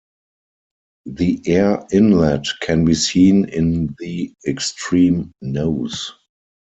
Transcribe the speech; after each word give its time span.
The 1.05 1.43
air 1.45 1.85
inlet 1.91 2.47
can 2.59 2.85
be 2.85 2.95
seen 2.95 3.45
in 3.49 3.95
the 3.99 4.33
extreme 4.47 5.31
nose. 5.41 6.11